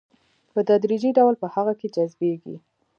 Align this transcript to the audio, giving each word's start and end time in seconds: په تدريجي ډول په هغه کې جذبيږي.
په 0.53 0.59
تدريجي 0.69 1.11
ډول 1.17 1.33
په 1.41 1.47
هغه 1.55 1.73
کې 1.79 1.87
جذبيږي. 1.95 2.55